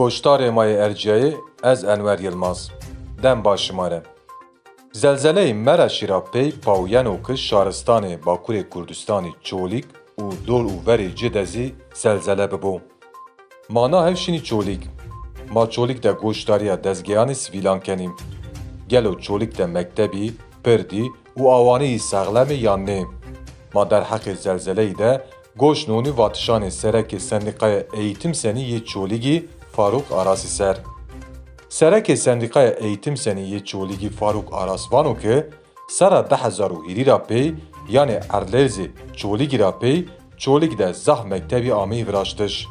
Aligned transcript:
Goştarê 0.00 0.50
Mayê 0.56 0.76
Erciyayê 0.86 1.34
ez 1.62 1.84
Enwer 1.84 2.18
Yılmaz. 2.18 2.70
Dem 3.22 3.44
başimare. 3.44 4.02
Zelzeleyê 4.94 5.54
Mera 5.54 5.88
Şîrapey 5.88 6.52
Pawyen 6.64 7.06
û 7.06 7.26
Kiş 7.26 7.52
şaristanê 7.52 8.22
Bakurê 8.22 8.68
Kurdistanê 8.68 9.32
Çolîk 9.42 9.84
û 10.18 10.46
Dol 10.46 10.64
û 10.64 10.84
Verê 10.86 11.72
zelzele 11.94 12.44
bibû. 12.44 12.80
Mana 13.68 14.06
hevşînî 14.10 14.44
Çolîk. 14.44 14.82
Ma 15.54 15.70
Çolîk 15.70 16.02
de 16.02 16.10
goşdariya 16.10 16.74
dezgeyanê 16.74 17.34
sivîlan 17.34 17.80
kenî. 17.80 18.08
Gelo 18.88 19.18
Çolîk 19.18 19.58
de 19.58 19.66
mektebî, 19.66 20.32
pirdî 20.64 21.04
û 21.38 21.42
awaniyî 21.50 21.98
sexlemê 21.98 22.54
yan 22.54 22.86
nê. 22.86 23.04
Ma 23.74 23.82
derheqê 23.82 24.34
zelzeleyê 24.34 24.98
de 24.98 25.26
goş 25.56 25.88
nûnî 25.88 26.10
vatişanê 26.10 26.70
serekê 26.70 27.18
Sendîqaya 27.18 27.82
Eğitim 27.96 28.34
Senî 28.34 28.62
yê 28.62 28.84
Çolîgî 28.84 29.48
Faruk 29.80 30.12
Arasî 30.12 30.48
ser. 30.48 30.76
Serekê 31.68 32.16
Sendîqaya 32.16 32.70
Eğitim 32.70 33.16
Senî 33.16 33.40
yê 33.40 33.64
Çolîgî 33.64 34.10
Faruk 34.10 34.52
Arasvanokê 34.52 35.46
sera 35.88 36.30
de 36.30 36.36
hezar 36.36 36.70
û 36.70 36.78
hîrîra 36.88 37.18
pê 37.28 37.54
yanê 37.88 38.18
Erdlêrzê 38.28 38.86
Çolîgîra 39.16 39.70
pê 39.80 40.04
Çolîk 40.36 40.78
de 40.78 40.94
zah 40.94 41.24
mektebî 41.24 41.68
amê 41.68 42.06
viraştiş. 42.06 42.66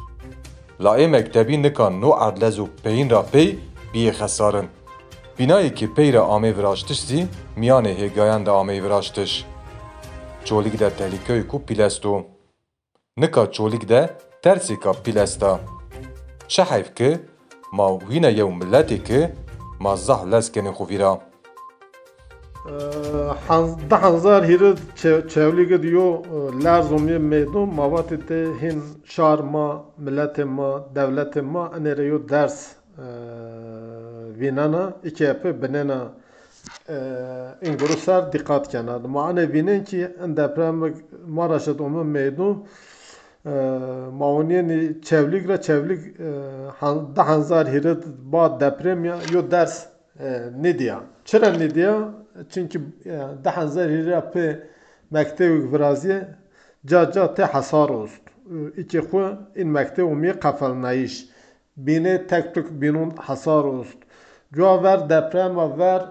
La 0.84 0.98
ê 0.98 1.06
mektebî 1.08 1.62
nikan 1.62 2.00
no 2.00 2.10
erdlez 2.26 2.58
û 2.58 2.66
peyîn 2.82 3.10
ra 3.10 3.26
pê 3.32 3.56
biyê 3.94 4.12
xesarin. 4.18 4.68
Binayekî 5.38 5.94
pey 5.94 6.12
re 6.12 6.18
amê 6.18 6.56
viraştiş 6.56 7.00
zî 7.00 7.26
miyanê 7.56 7.94
hêgayan 8.00 8.46
de 8.46 8.50
amê 8.50 8.82
viraştiş. 8.84 9.44
Çolîk 10.44 10.80
de 10.80 10.88
tehlîkeyê 10.98 11.46
ku 11.46 11.62
pîlesto. 11.66 12.26
Nika 13.16 13.52
çolîk 13.52 13.88
de 13.88 14.10
tersêka 14.44 15.02
pîlesta. 15.02 15.60
Çi 16.49 16.63
heyv 16.63 16.87
ki 16.95 17.17
ma 17.71 17.99
wîne 17.99 18.31
yew 18.39 18.51
milletê 18.61 19.03
ki 19.03 19.19
ma 19.79 19.95
zah 19.95 20.21
lezkenê 20.31 20.71
xwe 20.77 20.87
vîra. 20.89 21.11
ده 23.89 23.97
هزار 24.05 24.41
هیره 24.51 24.69
چولیگ 25.33 25.71
دیو 25.85 26.07
لرزومی 26.63 27.17
میدون 27.31 27.69
مواد 27.79 28.09
ته 28.27 28.37
هین 28.61 28.79
شار 29.13 29.39
ما 29.53 29.67
ملت 30.05 30.37
ما 30.39 30.71
دولت 30.95 31.33
ما 31.37 31.63
انریو 31.77 32.17
درس 32.17 32.57
وینانا 34.39 34.83
iki 35.03 35.23
yapı 35.23 35.61
benena 35.61 35.99
این 37.65 37.75
گروسر 37.81 38.21
دقت 38.35 38.63
کنند 38.71 39.03
ما 39.13 39.21
انه 39.29 39.43
وینن 39.53 39.81
کی 39.89 39.99
ان 40.23 40.31
deprem 40.37 40.75
Maraş'ta 41.37 41.83
omu 41.83 42.03
meydun 42.03 42.53
maoniyen 44.12 45.00
çevlik 45.02 45.48
re 45.48 45.60
çevlik 45.60 46.18
da 47.16 47.28
hanzar 47.28 47.68
hiret 47.68 48.04
ba 48.06 48.60
deprem 48.60 49.04
ya 49.04 49.16
yo 49.32 49.50
ders 49.50 49.86
ne 50.60 50.78
diye. 50.78 50.94
Çera 51.24 51.50
ne 51.52 51.74
diye? 51.74 51.94
Çünkü 52.50 52.80
da 53.44 53.56
hanzar 53.56 53.90
hiret 53.90 54.32
pe 54.32 54.68
mektebi 55.10 55.72
Braziye 55.72 56.28
ca 56.86 57.34
te 57.34 57.44
hasar 57.44 57.88
olst. 57.88 58.20
İki 58.76 58.98
xu 58.98 59.38
in 59.56 59.68
mektebi 59.68 60.14
mi 60.14 60.32
kafal 60.40 60.82
nayiş. 60.82 61.28
Bine 61.76 62.26
tek 62.26 62.54
tek 62.54 62.70
binun 62.70 63.10
hasar 63.10 63.64
olst. 63.64 63.98
Cua 64.52 64.82
ver 64.82 65.08
deprem 65.10 65.56
ve 65.56 65.78
ver 65.78 66.02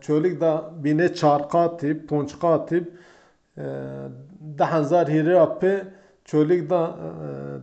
çölük 0.00 0.40
da 0.40 0.70
bine 0.84 1.14
çarkatip, 1.14 2.08
ponçkatip 2.08 2.92
da 4.58 4.72
hanzar 4.72 5.08
hiret 5.08 5.60
pe 5.60 5.84
çölük 6.24 6.70
da 6.70 6.96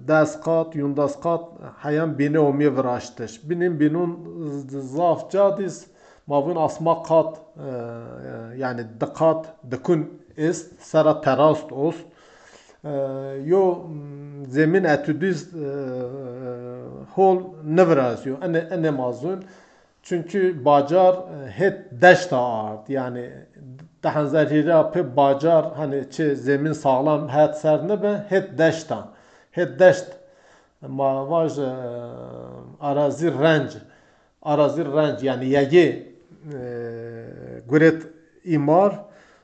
destkat, 0.08 0.76
yundaskat 0.76 1.44
hayam 1.78 2.20
bine 2.20 2.40
omi 2.40 2.78
viraştış. 2.78 3.50
Binin 3.50 3.80
binun 3.80 4.20
zaf 4.68 5.32
cadis 5.32 5.88
mavun 6.28 6.56
asma 6.56 7.04
kat 7.04 7.42
yani 8.58 8.86
dikat 9.02 9.46
dikun 9.72 10.22
ist 10.38 10.82
sera 10.82 11.22
terast 11.22 11.72
ost. 11.72 12.06
Yo 13.46 13.78
zemin 14.48 14.84
etüdüz 14.84 15.54
hol 17.16 17.42
nevrazyo. 17.66 18.36
Ene 18.42 18.58
ene 18.58 18.90
mazun. 18.90 19.44
Çünkü 20.04 20.66
bacar 20.66 21.16
het 21.50 22.02
deşta 22.02 22.38
art 22.38 22.90
yani 22.90 23.30
daha 24.04 24.26
zerhira 24.26 24.92
pe 24.92 25.16
bacar 25.18 25.66
hani 25.76 26.04
çi 26.12 26.36
zemin 26.36 26.74
sağlam 26.74 27.30
het 27.30 27.58
ser 27.58 27.88
ne 27.88 28.04
be 28.04 28.26
het 28.30 28.58
deşta 28.58 29.08
het 29.52 29.80
deşt 29.80 30.08
ma 30.88 31.30
vaj 31.30 31.60
arazi 32.80 33.32
renc 33.32 33.72
arazi 34.42 34.86
renc 34.86 35.24
yani 35.24 35.46
yegi 35.46 36.16
guret 37.70 38.04
imar 38.44 39.00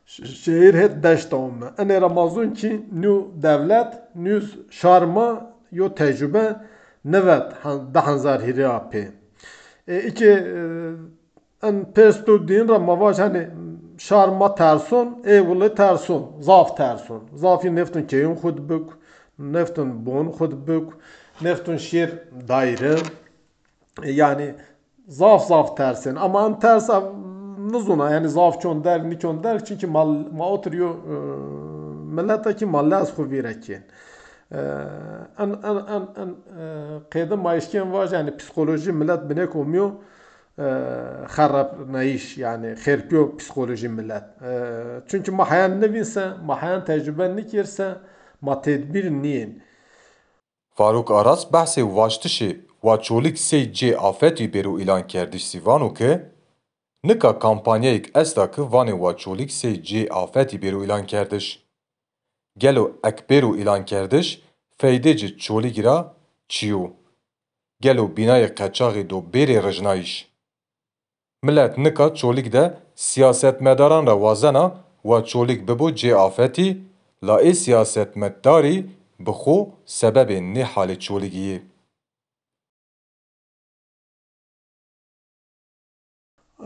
şehir 0.05 0.73
het 0.73 1.03
deşta 1.03 1.37
omme 1.37 1.65
ene 1.77 2.01
ramazun 2.01 2.49
ki 2.53 2.85
nu 2.91 3.31
devlet 3.35 3.93
nüz 4.15 4.57
şarma 4.69 5.51
yo 5.71 5.95
tecrübe 5.95 6.55
nevet 7.05 7.51
daha 7.93 8.17
zerhira 8.17 8.89
pe 8.89 9.11
iki 9.87 10.31
en 11.63 11.85
pestu 11.95 12.47
din 12.47 12.67
ra 12.67 12.79
mavaj 12.79 13.19
hani 13.19 13.47
şarma 13.97 14.55
terson 14.55 15.21
evli 15.25 15.75
terson 15.75 16.31
zaf 16.41 16.77
terson. 16.77 17.21
Zafi 17.35 17.75
neftun 17.75 18.01
keyun 18.01 18.35
khud 18.35 18.69
buk 18.69 18.97
neftun 19.39 20.05
bon 20.05 20.25
khud 20.31 20.67
buk 20.67 20.93
neftun 21.41 21.77
şir 21.77 22.09
daire 22.47 22.95
yani 24.05 24.55
zaf 25.07 25.47
zaf 25.47 25.77
tersin. 25.77 26.15
Ama 26.15 26.41
an 26.41 26.59
ters 26.59 26.89
nuzuna 27.71 28.11
yani 28.11 28.29
zaf 28.29 28.61
çon 28.61 28.83
der 28.83 29.09
nikon 29.09 29.43
der 29.43 29.65
çünkü 29.65 29.87
mal 29.87 30.07
ma 30.37 30.49
oturuyor 30.49 30.95
milletaki 32.11 32.65
mallas 32.65 33.15
khuvireki 33.15 33.79
Ee, 34.51 34.57
en 35.39 35.49
en 35.49 35.75
en 35.75 36.07
en 36.21 36.35
qeyda 37.11 37.35
maişken 37.35 37.93
var 37.93 38.09
yani 38.11 38.37
psikoloji 38.37 38.91
millet 38.91 39.29
binek 39.29 39.55
olmuyor 39.55 39.91
xarab 41.27 41.89
ee, 41.89 41.93
naiş 41.93 42.37
yani 42.37 42.67
xerpiyo 42.73 43.37
psikoloji 43.37 43.89
millet. 43.89 44.23
Ee, 44.41 44.83
çünkü 45.07 45.31
mahayan 45.31 45.81
ne 45.81 45.93
binse, 45.93 46.31
mahayan 46.45 46.85
tecrüben 46.85 47.37
ne 47.37 47.45
kirse, 47.45 47.97
ma 48.41 48.61
tedbir 48.61 49.11
niyin. 49.11 49.63
Faruk 50.75 51.11
Aras 51.11 51.53
bahsi 51.53 51.95
vaştişi 51.95 52.65
va 52.83 53.01
çolik 53.01 53.39
sey 53.39 53.73
c 53.73 53.97
afeti 53.97 54.53
beru 54.53 54.79
ilan 54.79 55.07
kerdi 55.07 55.39
sivanu 55.39 55.93
ke 55.93 56.31
nika 57.03 57.39
kampanyayık 57.39 58.17
estakı 58.17 58.71
vani 58.71 59.01
va 59.01 59.17
çolik 59.17 59.51
sey 59.51 59.81
c 59.81 60.07
afeti 60.11 60.61
beru 60.61 60.83
ilan 60.83 61.05
kerdiş. 61.05 61.66
Gelo 62.57 62.91
ek 63.03 63.17
bêrû 63.29 63.61
îlan 63.61 63.85
kerdiş 63.85 64.41
feydê 64.79 65.17
ci 65.17 65.37
çolîk 65.37 65.83
ra 65.83 66.15
çiyo. 66.49 66.89
Gelo 67.81 68.05
bînayê 68.17 68.53
qeçaxê 68.53 69.09
do 69.09 69.17
bêrê 69.33 69.67
rijnayîş. 69.67 70.27
Millet 71.43 71.77
nika 71.77 72.15
çolîk 72.15 72.53
de 72.53 72.77
siyasetmedaran 72.95 74.07
re 74.07 74.11
wazena 74.11 74.75
wa 75.01 75.25
çolîk 75.25 75.69
bibû 75.69 75.87
cê 75.95 76.15
afetî, 76.15 76.81
la 77.27 77.41
ê 77.41 77.53
siyasetmeddarî 77.53 78.85
bi 79.19 79.31
xwe 79.31 79.57
sebebê 79.85 80.37
nê 80.53 80.63
halê 80.63 80.99
çolîgiyê. 80.99 81.59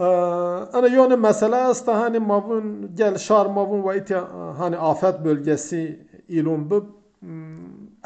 Ana 0.02 0.88
yani 0.88 1.16
mesele 1.16 1.70
est 1.70 1.88
hani 1.88 2.20
mavun 2.20 2.96
gel 2.96 3.18
şar 3.18 3.46
mavun 3.46 3.90
ve 3.90 3.98
iti 3.98 4.16
hani 4.58 4.78
afet 4.78 5.26
bölgesi 5.26 6.00
ilon 6.28 6.72
bib 6.72 6.84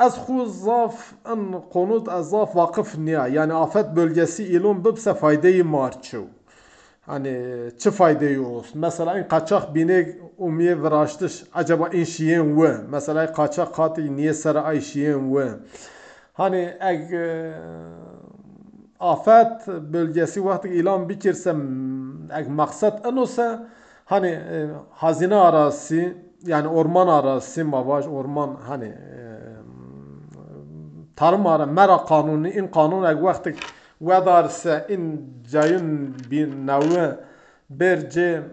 ez 0.06 0.14
xu 0.14 0.46
zaf 0.46 1.14
en 1.32 1.62
konut 1.74 2.08
ez 2.08 2.30
zaf 2.30 2.56
vakıf 2.56 2.98
niye 2.98 3.22
yani 3.32 3.54
afet 3.54 3.96
bölgesi 3.96 4.44
ilon 4.44 4.86
bibse 4.86 5.14
faydeyi 5.14 5.64
marçu. 5.64 6.24
Hani 7.02 7.42
çi 7.80 7.92
faydeyi 7.92 8.40
olsun. 8.40 8.82
Mesela 8.82 9.20
in 9.20 9.24
kaçak 9.24 9.76
binek 9.76 10.16
umiye 10.38 10.84
viraştış. 10.84 11.44
Acaba 11.54 11.88
in 11.90 12.04
şiyen 12.04 12.62
ve. 12.62 12.78
Mesela 12.90 13.34
kaçak 13.34 13.76
kati 13.76 14.16
niye 14.16 14.34
sera 14.34 14.62
ay 14.64 14.82
şiyen 14.82 15.36
ve. 15.36 15.50
Hani 16.34 16.78
eg 16.80 17.12
afet 19.00 19.68
bölgesi 19.68 20.46
vakti 20.46 20.70
ilan 20.70 21.10
bikirse 21.10 21.54
maksat 22.48 23.06
en 23.06 23.18
olsa 23.18 23.68
hani 24.06 24.40
hazine 24.92 25.36
arazisi 25.36 26.18
yani 26.46 26.68
orman 26.68 27.08
arazisi 27.08 27.64
mavaj 27.64 28.08
orman 28.08 28.58
hani 28.68 28.94
tarım 31.16 31.48
ara 31.48 31.66
mera 31.66 32.06
kanunu 32.06 32.48
in 32.48 32.68
kanun 32.68 33.04
eg 33.04 33.24
vakti 33.24 33.56
vedarse 34.02 34.86
in 34.90 35.34
cayın 35.52 36.16
bir 36.32 36.48
nevi 36.68 37.16
berce 37.70 38.44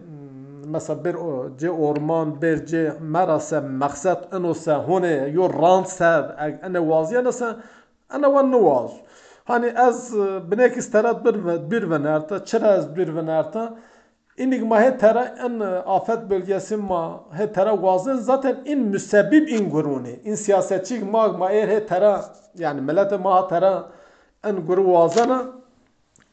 mesela 0.67 1.05
bir 1.05 1.17
ce 1.59 1.71
orman 1.71 2.43
berce 2.43 2.93
merase 3.01 3.61
maksat 3.61 4.35
enosa 4.35 4.89
hone 4.89 5.29
yo 5.33 5.49
rant 5.63 5.89
ser 5.89 6.25
ene 6.67 6.89
vaziye 6.89 7.25
nese 7.25 7.47
ene 8.15 8.27
wan 8.27 8.53
nuvaz 8.53 8.91
Hani 9.45 9.67
ez 9.89 10.15
binek 10.51 10.77
isterat 10.77 11.25
bir 11.25 11.45
ve 11.45 11.71
bir 11.71 11.91
ve 11.91 12.03
nerta, 12.03 12.45
çıra 12.45 12.77
ez 12.77 12.97
bir 12.97 13.17
ve 13.17 13.27
nerta. 13.27 13.77
İnik 14.37 14.63
ma 14.63 14.81
he 14.81 14.99
tera 14.99 15.25
en 15.25 15.61
e, 15.61 15.65
afet 15.65 16.31
bölgesi 16.31 16.77
ma 16.77 17.25
he 17.33 17.53
tera 17.53 17.83
vazın 17.83 18.17
zaten 18.17 18.57
in 18.65 18.79
müsebbib 18.81 19.49
in 19.49 19.71
guruni. 19.71 20.21
In 20.25 20.35
siyasetçi 20.35 21.05
ma 21.05 21.29
ma 21.29 21.51
eğer 21.51 21.69
he 21.69 21.87
tera 21.87 22.25
yani 22.59 22.81
millete 22.81 23.17
ma 23.17 23.49
tera 23.49 23.89
en 24.45 24.57
guru 24.67 24.93
vazana 24.93 25.47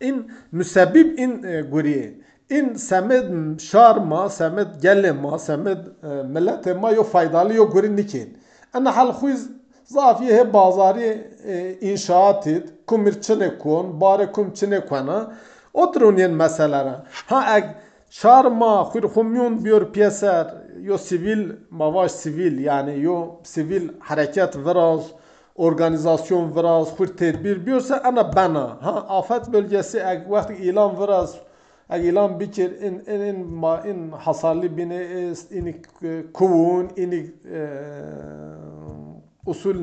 in 0.01 0.31
müsebbib 0.51 1.17
in 1.17 1.44
e, 1.44 1.62
guriye. 1.62 2.13
In 2.50 2.73
semed 2.73 3.59
şarma, 3.59 4.29
semed 4.29 4.67
gelema, 4.81 5.39
semed 5.39 5.77
e, 6.03 6.23
millete 6.23 6.73
ma 6.73 6.91
yo 6.91 7.03
faydalı 7.03 7.53
yo 7.53 7.69
guri 7.69 7.95
nikin. 7.95 8.38
Ana 8.73 8.97
hal 8.97 9.13
khuiz 9.13 9.50
zafiye 9.89 10.53
bazari 10.53 11.27
e, 11.45 11.77
inşaat 11.81 12.47
et, 12.47 12.69
kumir 12.88 13.21
çine 13.21 13.57
kon, 13.57 14.01
bare 14.01 14.31
kum 14.31 14.53
çine 14.53 14.86
kona. 14.86 15.33
Oturun 15.74 16.31
meselelere. 16.31 16.95
Ha 17.27 17.57
eg 17.57 17.63
şarma 18.09 18.89
khur 18.91 19.13
khumyun 19.13 19.65
biyor 19.65 19.94
piyeser 19.94 20.47
yo 20.81 20.97
sivil 20.97 21.51
mavaş 21.69 22.12
sivil 22.12 22.59
yani 22.59 23.00
yo 23.00 23.27
sivil 23.44 23.89
hareket 24.00 24.57
viraz 24.57 25.03
organizasyon 25.56 26.56
viraz 26.56 26.97
khur 26.97 27.07
tedbir 27.07 27.65
biyorsa 27.65 28.01
ana 28.03 28.36
bana 28.36 28.77
ha 28.81 29.06
afet 29.09 29.53
bölgesi 29.53 29.97
eg 30.00 30.30
vakti 30.30 30.53
ilan 30.53 31.01
viraz 31.01 31.36
eg 31.89 32.06
ilan 32.06 32.39
bikir 32.39 32.71
in 32.81 32.95
in 33.13 33.21
in 33.21 33.45
ma 33.45 33.81
in 33.86 34.12
hasarlı 34.12 34.77
bine 34.77 35.06
ist 35.31 35.51
in 35.51 35.81
kuvun 36.33 36.89
in 36.95 37.12
usul 39.45 39.77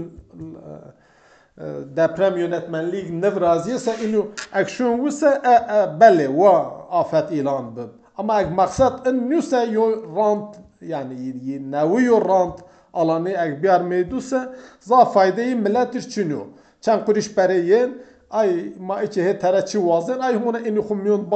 deprem 1.97 2.37
yönetmenliği 2.37 3.21
nev 3.21 3.41
raziyse 3.41 3.95
inu 4.09 4.27
ekşun 4.55 4.99
wise 4.99 5.41
e, 5.45 5.51
e, 5.51 6.01
bele 6.01 6.27
wa 6.27 6.59
afet 6.91 7.33
ilan 7.33 7.77
bib. 7.77 7.89
Ama 8.17 8.41
ek 8.41 8.51
maksat 8.51 9.07
in 9.07 9.31
nüse 9.31 9.69
yo 9.73 10.17
rant 10.17 10.57
yani 10.81 11.71
nevi 11.73 12.05
yo 12.05 12.29
rant 12.29 12.61
alanı 12.93 13.31
ek 13.31 13.63
biyar 13.63 13.81
meyduse 13.81 14.49
za 14.81 15.05
faydeyi 15.05 15.55
milletir 15.55 16.01
çinu. 16.01 16.47
Çen 16.81 17.05
kuriş 17.05 17.37
bereyen 17.37 17.91
ay 18.31 18.73
ma 18.81 19.03
içi 19.03 19.25
he 19.25 19.39
tereçi 19.39 19.87
vazın 19.87 20.21
ay 20.21 20.35
huna 20.35 20.61
inu 20.61 20.83
humyon 20.83 21.31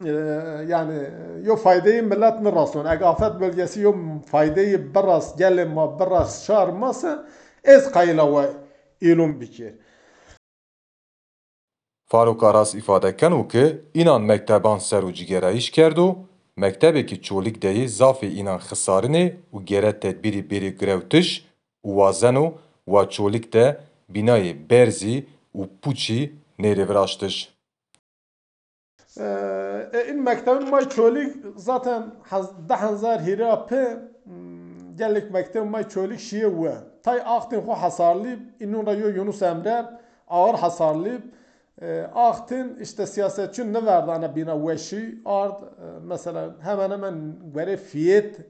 barken 0.00 0.06
e, 0.06 0.72
yani 0.72 1.10
yo 1.44 1.56
faydeyi 1.56 2.02
millet 2.02 2.40
mi 2.40 2.52
rason. 2.52 2.86
Ek 2.86 3.04
afet 3.04 3.40
bölgesi 3.40 3.80
yo 3.80 3.94
faydeyi 4.30 4.94
beras 4.94 5.36
gelema 5.36 6.00
beras 6.00 6.46
şarmasa 6.46 7.28
ez 7.64 7.90
kayla 7.90 8.36
ve 8.36 8.50
ilum 9.00 9.40
bikir. 9.40 9.74
Faruk 12.06 12.42
Aras 12.42 12.74
ifade 12.74 13.16
kenu 13.16 13.48
ki 13.48 13.80
inan 13.94 14.22
mekteban 14.22 14.78
ser 14.78 15.02
û 15.02 15.12
cigerayiş 15.12 15.70
kerd 15.70 15.96
û 15.96 16.16
mektebekî 16.56 17.22
çolîk 17.22 17.62
deyê 17.62 17.84
zafê 17.84 18.40
înan 18.40 18.58
xisarinê 18.58 19.32
û 19.52 19.64
gere 19.64 20.00
tedbîrî 20.00 20.42
bêrî 20.50 20.78
girewtiş 20.78 21.44
û 21.84 21.88
wazen 21.88 22.34
û 22.34 22.52
wa 22.84 23.08
çolîk 23.08 23.52
de 23.52 23.80
bînayê 24.14 24.70
berzî 24.70 25.26
û 25.54 25.68
pûçî 25.82 26.32
nêrê 26.58 26.86
viraştiş. 29.18 30.00
E, 30.00 30.12
in 30.12 30.22
mektebin 30.22 30.70
may 30.70 30.88
çolîk 30.88 31.36
zaten 31.56 32.02
hez- 32.30 32.68
deh 32.68 32.76
hezar 32.76 33.20
hîra 33.20 33.66
pê 33.70 33.98
hmm, 34.24 34.96
gelek 34.96 35.30
mekteb 35.30 35.64
may 35.64 35.88
çolîk 35.88 36.20
şiye 36.20 36.50
we. 36.50 36.74
Tay 37.02 37.18
axtên 37.18 37.58
xwe 37.60 37.72
hasarlî 37.72 38.38
inûn 38.60 38.86
ra 38.86 38.92
yo 38.92 39.08
Yunus 39.08 39.42
Emre 39.42 39.84
ağır 40.28 40.54
hasarlî 40.54 41.18
e, 41.82 42.00
Aktin 42.14 42.76
işte 42.80 43.06
siyasetçi 43.06 43.72
ne 43.72 43.86
verdi 43.86 44.10
ana 44.12 44.36
bina 44.36 44.68
veşi 44.68 45.18
ard 45.24 45.62
e, 45.62 45.66
mesela 46.02 46.50
hemen 46.60 46.90
hemen 46.90 47.14
göre 47.54 47.76
fiyet 47.76 48.40
e, 48.40 48.44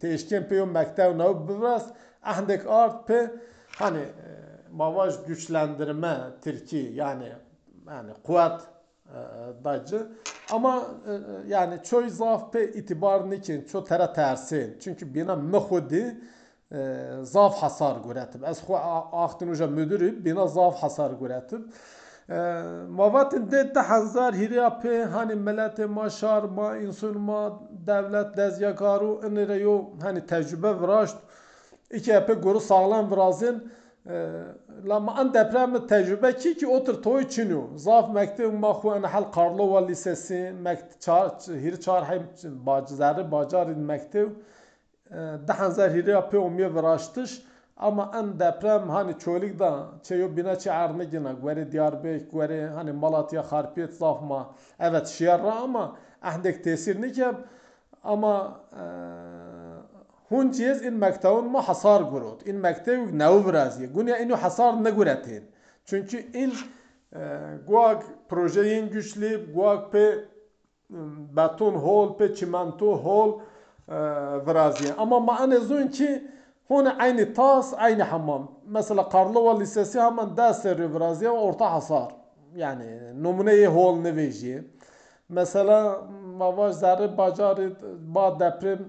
teşkin 0.00 0.42
peyo 0.42 0.66
mektev 0.66 1.18
ne 1.18 1.48
biraz 1.48 1.86
ahdek 2.22 2.66
art 2.66 3.08
pe 3.08 3.30
hani 3.78 3.98
e, 3.98 4.28
mavaj 4.72 5.14
güçlendirme 5.26 6.16
Türkiye 6.42 6.92
yani 6.92 7.32
yani 7.86 8.10
kuvvet 8.22 8.60
e, 9.06 9.18
dacı 9.64 10.08
ama 10.52 10.84
e, 11.08 11.12
yani 11.48 11.82
çoy 11.82 12.08
zaf 12.08 12.52
pe 12.52 12.72
itibar 12.72 13.30
niçin? 13.30 13.64
Ço 13.64 13.84
tera 13.84 14.12
tersin. 14.12 14.78
Çünkü 14.80 15.14
bina 15.14 15.36
mehudi 15.36 16.20
zaf 17.22 17.62
hasar 17.62 17.96
göretib. 17.96 18.42
Ez 18.42 18.58
xwe 18.58 18.76
axtin 19.12 19.48
uja 19.48 19.66
müdürü 19.66 20.24
bina 20.24 20.46
zaf 20.46 20.82
hasar 20.82 21.10
göretib. 21.10 21.60
Mavatin 22.88 23.50
de 23.50 23.72
te 23.72 23.80
hezar 23.80 24.34
hiriya 24.34 24.68
pê 24.68 25.04
hani 25.04 25.32
milletê 25.32 25.86
ma 25.86 26.10
şar 26.10 26.42
ma 26.42 26.76
insun 26.76 27.20
ma 27.20 27.60
devlet 27.70 28.36
dezyakaru 28.36 29.20
inire 29.26 29.54
yo 29.54 29.84
hani 30.02 30.26
tecrübe 30.26 30.80
viraşt 30.80 31.16
iki 31.90 32.12
epê 32.12 32.40
goru 32.40 32.60
sağlam 32.60 33.10
virazin 34.05 34.89
lama 34.89 35.15
an 35.15 35.33
deprem 35.33 35.87
tecrübe 35.87 36.35
ki 36.35 36.57
ki 36.57 36.67
otur 36.67 37.03
toy 37.03 37.29
çinu 37.29 37.69
zaf 37.75 38.13
mekteb 38.13 38.53
ma 38.53 38.71
xwe 38.71 38.95
en 38.97 39.03
hel 39.03 39.31
Karlova 39.31 39.85
lisesi 39.85 40.53
mekt 40.61 41.01
çar 41.01 41.29
hir 41.47 41.79
çar 41.79 42.05
hem 42.05 42.23
bacızarı 42.65 43.31
bacar 43.31 43.67
mekteb 43.67 44.29
ده 45.47 45.53
هزار 45.53 45.89
هیریا 45.89 46.21
پی 46.21 46.37
امیه 46.37 46.69
وراشتش 46.75 47.31
ama 47.77 48.11
en 48.19 48.39
deprem 48.39 48.89
hani 48.89 49.19
çölük 49.19 49.59
da 49.59 49.85
çeyo 50.03 50.37
bina 50.37 50.59
çe 50.59 50.71
arne 50.71 51.05
gina 51.05 51.31
gweri 51.31 51.71
Diyarbek 51.71 52.31
gweri 52.31 52.67
hani 52.67 52.91
Malatya 52.91 53.51
Harpiyet 53.51 53.93
zafma 53.93 54.55
evet 54.79 55.07
şiarra 55.07 55.51
ama 55.51 55.95
ahdek 56.21 56.63
tesir 56.63 57.01
nikeb 57.01 57.35
ama 58.03 58.59
hun 58.71 59.32
cihaz 60.51 60.85
in 60.85 60.93
mektevun 60.93 61.51
ma 61.51 61.67
hasar 61.67 62.01
gurut 62.01 62.47
in 62.47 62.55
mektev 62.55 62.99
nev 63.13 63.45
viraziye 63.47 63.87
gunya 63.87 64.17
inu 64.17 64.35
hasar 64.35 64.83
ne 64.83 64.89
guretin 64.89 65.43
çünkü 65.85 66.17
in 66.33 66.53
guak 67.67 68.03
projeyin 68.29 68.89
güçlü 68.89 69.53
guak 69.53 69.91
pe 69.91 70.25
beton 71.35 71.73
hol 71.73 72.17
pe 72.17 72.35
çimento 72.35 72.97
hol 73.05 73.41
فرازية 74.45 74.91
أما 75.03 75.19
ما 75.19 75.43
أنا 75.43 75.57
زون 75.59 75.87
كي 75.89 76.21
هون 76.71 76.87
عيني 76.87 77.25
طاس 77.25 77.73
عيني 77.73 78.03
حمام 78.03 78.45
مثلا 78.67 79.01
قارلوا 79.01 79.53
لساسي 79.59 79.99
هم 79.99 80.21
داسر 80.39 80.89
فرازية 80.93 81.29
وأرتا 81.29 81.69
حصار 81.69 82.13
يعني 82.55 83.13
نمونه 83.13 83.67
هول 83.67 83.95
نويجي 84.05 84.63
مثلا 85.29 86.01
ما 86.39 86.49
باش 86.49 86.73
زاره 86.73 87.05
باجار 87.05 87.57
با 88.13 88.29
دپرم 88.29 88.81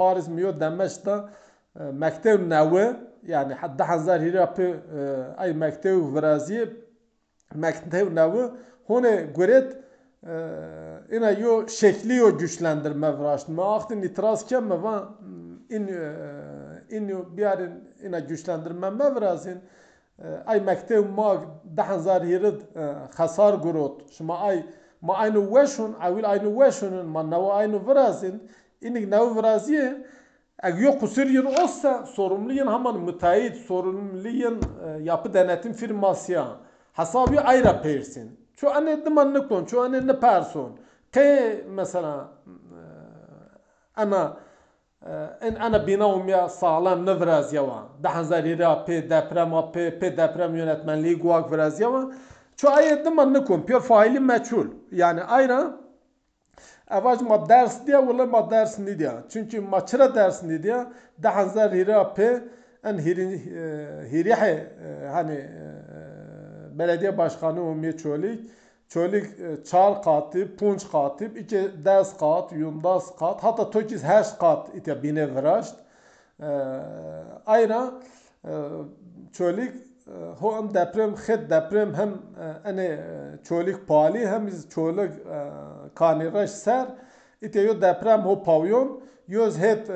Paris 0.00 0.28
miyo 0.28 0.60
Demeşta 0.60 1.30
e, 1.80 1.82
mektev 1.82 2.50
nevi 2.50 2.96
yani 3.26 3.56
daha 3.78 3.98
zer 3.98 4.20
hirapı 4.20 4.62
e, 4.62 5.00
ay 5.36 5.52
mektev 5.52 6.14
vrazi 6.14 6.76
mektev 7.54 8.14
nevi 8.14 8.50
hone 8.86 9.30
guret 9.34 9.76
e, 10.26 11.16
ina 11.16 11.30
yo 11.30 11.68
şekli 11.68 12.16
yo 12.16 12.38
güçlendirme 12.38 13.18
vraştma 13.18 13.74
ahtin 13.74 14.02
itiraz 14.02 14.46
kemme 14.46 14.82
va 14.82 15.08
in 15.70 15.88
in 16.90 17.36
biarin 17.36 17.72
ina 18.02 18.18
güçlendirme 18.18 18.90
mevrazin 18.90 19.60
ay 20.46 20.60
mektev 20.60 21.04
ma 21.16 21.42
daha 21.76 21.98
zer 21.98 22.20
hirid 22.20 22.60
hasar 23.14 23.54
gurot. 23.54 24.12
Şma 24.12 24.38
ay 24.38 24.66
ma 25.00 25.14
aynı 25.14 25.54
veşun 25.54 25.96
avil 26.00 26.30
aynı 26.30 26.60
veşunun 26.60 27.06
ma 27.06 27.30
nava 27.30 27.54
aynı 27.54 27.86
vrazin 27.86 28.42
inik 28.80 29.08
nav 29.08 29.36
vraziye 29.36 30.06
Eğer 30.62 30.74
yok 30.74 31.00
kusuriyin 31.00 31.44
olsa 31.44 32.06
sorumluyin 32.06 32.66
hemen 32.66 32.96
müteahhit 33.00 33.56
sorumluyin 33.56 34.60
yapı 35.02 35.34
denetim 35.34 35.72
firması 35.72 36.44
hesabı 36.92 37.40
ayrı 37.40 37.82
persin. 37.82 38.40
Şu 38.56 38.74
anne 38.74 39.04
diman 39.04 39.34
ne 39.34 39.48
kon, 39.48 39.64
şu 39.64 39.82
anne 39.82 40.06
ne 40.06 40.20
person. 40.20 40.70
Ke 41.12 41.64
mesela 41.68 42.28
ana 43.96 44.36
en 45.40 45.54
ana 45.54 45.86
binam 45.86 46.28
ya 46.28 46.48
sağlam 46.48 47.06
ne 47.06 47.20
biraz 47.20 47.52
yava. 47.52 47.88
Daha 48.02 48.24
zarira 48.24 48.84
pe 48.84 49.10
deprem 49.10 49.50
pe 49.72 49.98
pe 49.98 50.16
deprem 50.16 50.56
yönetmenliği 50.56 51.18
guak 51.18 51.52
biraz 51.52 51.80
yava. 51.80 52.10
Şu 52.56 52.70
ayet 52.70 53.06
diman 53.06 53.34
ne 53.34 53.44
kon, 53.44 53.60
pür 53.60 53.80
faili 53.80 54.20
meçhul. 54.20 54.66
Yani 54.92 55.22
ayrı 55.22 55.79
Ders 57.48 57.86
diye 57.86 58.06
valla 58.06 58.26
ma 58.26 58.50
ders 58.50 58.78
ne 58.78 58.98
diye. 58.98 59.12
Çünkü 59.28 59.60
ma 59.60 59.86
çıra 59.86 60.14
ders 60.14 60.42
ne 60.42 60.62
diye. 60.62 60.86
Daha 61.22 61.44
zarira 61.44 62.14
pe 62.14 62.40
en 62.84 62.98
hiri 62.98 63.38
hiri 64.12 64.34
hani 65.12 65.46
belediye 66.78 67.18
başkanı 67.18 67.60
Ümit 67.60 68.02
Çölik 68.02 68.50
Çölik 68.88 69.26
çar 69.66 70.02
katı, 70.02 70.56
punç 70.56 70.90
katı, 70.92 71.24
iki 71.24 71.70
ders 71.84 72.16
kat, 72.16 72.52
yundas 72.52 73.16
kat, 73.16 73.44
hatta 73.44 73.70
tokiz 73.70 74.04
heş 74.04 74.26
kat 74.40 74.74
ite 74.74 75.02
bine 75.02 75.34
viraşt. 75.34 75.74
Ayna 77.46 77.92
çölik 79.32 79.72
هو 80.41 80.59
ام 80.59 80.67
deprem 80.73 81.15
xet 81.15 81.49
deprem 81.49 81.93
hem 81.93 82.11
ene 82.65 82.87
çolik 83.43 83.87
pali 83.87 84.27
hem 84.27 84.47
iz 84.47 84.69
çolik 84.69 85.11
kaniraş 85.95 86.49
ser 86.49 86.85
ite 87.41 87.61
yo 87.61 87.81
deprem 87.81 88.21
ho 88.21 88.43
pavyon 88.43 89.01
yoz 89.27 89.57
het 89.57 89.89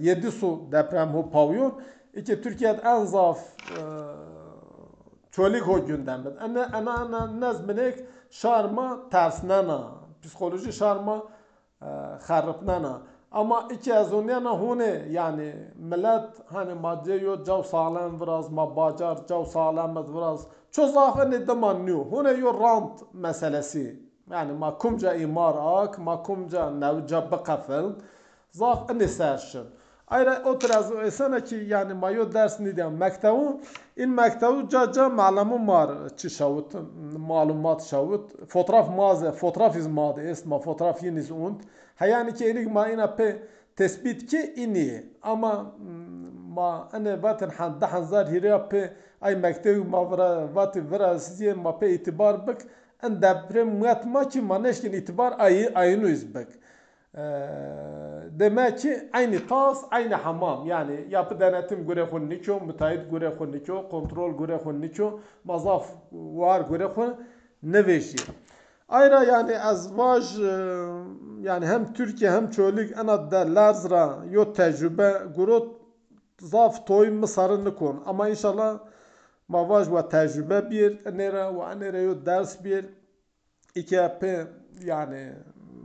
yedi 0.00 0.30
su 0.30 0.68
deprem 0.72 1.08
ho 1.08 1.30
pavyon 1.30 1.72
ike 2.14 2.42
Türkiye'de 2.42 2.80
en 2.84 3.04
zaf 3.04 3.38
çolik 5.30 5.62
ho 5.62 5.86
gündemde. 5.86 6.28
Ene 6.28 6.60
ene 6.78 6.90
ene 6.90 7.40
nezminek 7.40 7.94
şarma 8.30 9.08
tersnena 9.10 9.80
psikoloji 10.22 10.72
şarma 10.72 11.22
xarripnena. 12.26 13.02
Ama 13.35 13.67
iki 13.71 13.95
az 13.95 14.13
ona 14.13 14.49
hune 14.49 15.05
yani 15.11 15.55
millet 15.75 16.29
hani 16.45 16.73
madde 16.73 17.13
yo 17.13 17.43
cav 17.43 17.63
sağlam 17.63 18.19
biraz 18.21 18.51
ma 18.51 18.75
bacar 18.75 19.27
cav 19.27 19.45
sağlam 19.45 19.95
biraz. 20.15 20.47
Ço 20.71 20.87
zafen 20.87 21.31
ne 21.31 21.47
deman 21.47 21.87
nu 21.87 21.97
hune 22.11 22.31
yo 22.31 22.59
rant 22.59 23.13
meselesi. 23.13 23.99
Yani 24.31 24.51
ma 24.51 24.77
kumca 24.77 25.13
imar 25.13 25.55
ak 25.55 25.97
ma 25.99 26.23
kumca 26.23 26.69
nevca 26.69 27.31
baqafel 27.31 27.85
zaf 28.51 28.89
ne 28.95 29.07
serşin 29.07 29.65
Ayrı 30.07 30.41
o 30.45 30.61
biraz 30.61 30.91
esene 30.91 31.43
ki 31.43 31.55
yani 31.67 31.93
mayo 31.93 32.33
ders 32.33 32.59
ne 32.59 32.75
diyor 32.75 32.91
mektebu? 32.91 33.61
İn 33.97 34.09
mektebu 34.09 34.69
ca 34.69 34.91
ca 34.91 35.09
malumu 35.09 35.71
var 35.71 35.91
çi 36.17 36.29
şavut 36.29 36.73
malumat 37.17 37.83
şavut. 37.83 38.49
Fotoğraf 38.49 38.89
maze 38.97 39.31
fotoğraf 39.31 39.75
iz 39.75 39.87
made 39.87 40.29
est 40.29 40.45
ma 40.45 40.59
fotoğraf 40.59 41.03
yeniz 41.03 41.31
und 41.31 41.61
hayani 41.95 42.33
ki 42.33 42.45
elik 42.45 42.71
ma 42.71 42.89
ina 42.89 43.15
pe 43.15 43.37
tespit 43.75 44.29
ki 44.29 44.53
ini. 44.55 45.05
Ama 45.21 45.75
ma 46.55 46.89
ane 46.93 47.23
vaten 47.23 47.49
han 47.49 47.81
da 47.81 47.93
hanzar 47.93 48.27
hiriya 48.27 48.69
pe 48.69 48.93
ay 49.21 49.35
mektebu 49.35 49.89
ma 49.89 50.11
vara 50.11 50.55
vati 50.55 50.91
vara 50.91 51.19
siziye 51.19 51.53
ma 51.53 51.79
pe 51.79 51.93
itibar 51.93 52.47
bik 52.47 52.57
en 53.03 53.21
deprem 53.21 53.79
muatma 53.79 54.29
ki 54.29 54.41
ma 54.41 54.69
itibar 54.69 55.33
ayı 55.39 55.71
ayını 55.75 56.09
izbek. 56.09 56.47
Demek 58.39 58.79
ki 58.79 59.09
aynı 59.13 59.47
tas, 59.47 59.83
aynı 59.91 60.15
hamam. 60.15 60.67
Yani 60.67 61.05
yapı 61.09 61.39
denetim 61.39 61.87
göre 61.87 62.03
hunniço, 62.03 62.61
müteahhit 62.61 63.11
göre 63.11 63.35
hunniço, 63.37 63.89
kontrol 63.89 64.37
göre 64.37 64.57
hunniço, 64.57 65.19
mazaf 65.43 65.87
var 66.11 66.61
göre 66.61 66.85
hun. 66.85 67.15
Ayrıca 68.89 69.23
yani 69.23 69.59
azvaj 69.59 70.39
yani 71.41 71.65
hem 71.65 71.93
Türkiye 71.93 72.31
hem 72.31 72.49
çölük 72.49 72.97
ana 72.97 73.31
da 73.31 73.55
lazra 73.55 74.15
yo 74.31 74.53
tecrübe 74.53 75.13
gurut 75.35 75.81
zaf 76.39 76.87
toy 76.87 77.09
mısarını 77.09 77.75
kon. 77.75 78.03
Ama 78.05 78.29
inşallah 78.29 78.79
mavaj 79.47 79.91
ve 79.91 80.09
tecrübe 80.09 80.69
bir 80.69 81.17
nere 81.17 81.55
ve 81.55 81.79
nere 81.79 82.01
yo 82.01 82.25
ders 82.25 82.63
bir 82.63 82.85
iki 83.75 83.95
yani 84.83 85.33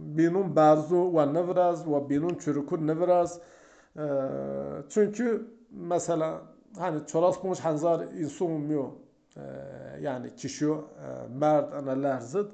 binun 0.10 0.56
berzu 0.56 1.14
ve 1.14 1.34
nevraz 1.34 1.88
ve 1.92 2.10
binun 2.10 2.36
çürükün 2.36 2.88
nevraz. 2.88 3.40
Çünkü 4.90 5.48
mesela 5.72 6.42
hani 6.78 7.08
çoras 7.08 7.44
bulmuş 7.44 7.60
hanzar 7.60 8.00
insun 8.14 8.52
mu 8.52 8.96
yani 10.02 10.36
kişi 10.36 10.68
mert 11.40 11.74
ana 11.74 11.92
lerzit. 11.92 12.48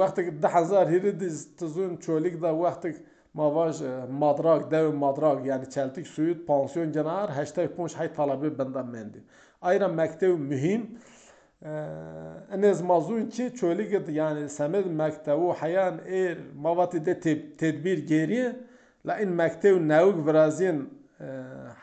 وقتی 0.00 0.22
ده 0.42 0.48
هزار 0.56 0.86
هیری 0.94 1.12
دیز 1.22 1.36
تزون 1.58 1.92
چولیک 2.04 2.34
دا 2.44 2.50
وقتی 2.64 2.90
ماواج 3.38 3.76
مادراک 4.22 4.62
dev 4.70 4.86
madrak 5.04 5.46
yani 5.46 5.70
çeltik 5.70 6.06
suyut 6.06 6.46
pansiyon 6.46 6.92
cenar 6.92 7.30
hashtag 7.30 7.68
punç 7.76 7.94
hay 7.94 8.12
talebi 8.12 8.58
benden 8.58 8.86
mendi. 8.86 9.24
Ayrıca 9.62 9.88
mektev 9.88 10.38
mühim 10.38 10.98
انز 12.54 12.80
mazun 12.80 13.26
ki 13.26 13.54
çölük 13.54 14.08
yani 14.08 14.48
semed 14.48 14.86
mektevu 14.86 15.52
hayan 15.52 15.98
er 16.06 16.38
mavati 16.56 17.06
de 17.06 17.20
tedbir 17.56 18.06
geriye 18.06 18.56
la 19.06 19.18
in 19.18 19.28
mektev 19.28 19.88
nevuk 19.88 20.26
vrazin 20.26 20.88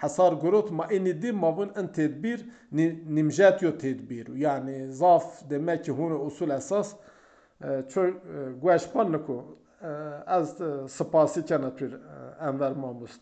hasar 0.01 0.33
gurut 0.33 0.71
ma 0.71 0.87
ini 0.91 1.21
di 1.21 1.31
mavun 1.31 1.71
en 1.75 1.87
tedbir 1.87 2.45
nimjat 3.15 3.61
yo 3.61 3.77
tedbir 3.77 4.27
yani 4.35 4.91
zaf 4.91 5.49
demek 5.49 5.85
ki 5.85 5.91
hunu 5.91 6.19
usul 6.19 6.49
esas 6.49 6.95
çok 7.89 8.13
gweşpan 8.61 9.11
niko 9.11 9.57
az 10.27 10.57
spasi 10.87 11.45
kenapir 11.45 11.93
enver 12.41 12.71
mamust. 12.71 13.21